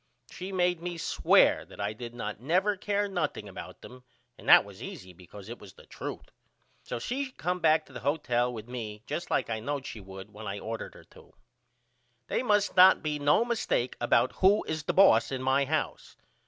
She 0.31 0.51
made 0.51 0.81
me 0.81 0.97
sware 0.97 1.63
that 1.63 1.79
I 1.79 1.93
did 1.93 2.15
not 2.15 2.39
never 2.39 2.75
care 2.75 3.07
nothing 3.07 3.47
about 3.47 3.81
them 3.81 4.03
and 4.35 4.49
that 4.49 4.65
was 4.65 4.81
easy 4.81 5.13
because 5.13 5.47
it 5.47 5.59
was 5.59 5.73
the 5.73 5.85
truth. 5.85 6.31
So 6.81 6.97
she 6.97 7.29
come 7.33 7.59
back 7.59 7.85
to 7.85 7.93
the 7.93 7.99
hotel 7.99 8.51
with 8.51 8.67
me 8.67 9.03
just 9.05 9.29
like 9.29 9.47
I 9.47 9.59
knowed 9.59 9.85
she 9.85 9.99
would 9.99 10.33
when 10.33 10.47
I 10.47 10.57
ordered 10.57 10.95
her 10.95 11.03
to. 11.03 11.35
They 12.25 12.41
must 12.41 12.75
not 12.75 13.03
be 13.03 13.19
no 13.19 13.45
mistake 13.45 13.95
about 14.01 14.31
who 14.37 14.63
is 14.63 14.85
the 14.85 14.93
boss 14.93 15.31
in 15.31 15.43
my 15.43 15.65
house. 15.65 16.17